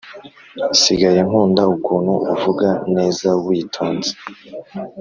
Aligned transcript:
sigaye 0.81 1.19
nkunda 1.27 1.61
ukuntu 1.75 2.13
uvuga 2.33 2.67
neza 2.95 3.27
witonze 3.45 4.11